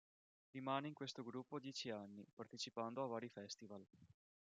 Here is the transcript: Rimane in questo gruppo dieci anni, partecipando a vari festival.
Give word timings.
Rimane 0.49 0.87
in 0.87 0.95
questo 0.95 1.23
gruppo 1.23 1.59
dieci 1.59 1.91
anni, 1.91 2.25
partecipando 2.33 3.03
a 3.03 3.07
vari 3.07 3.29
festival. 3.29 3.85